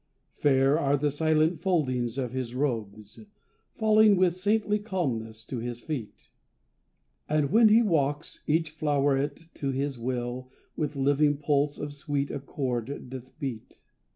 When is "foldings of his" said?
1.59-2.55